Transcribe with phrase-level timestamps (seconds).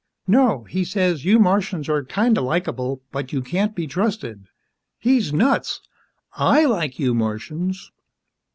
[0.25, 0.63] "No.
[0.63, 4.47] He says, you Martians are kinda likeable, but you can't be trusted.
[4.97, 5.79] He's nuts!
[6.33, 7.91] I like you Martians!"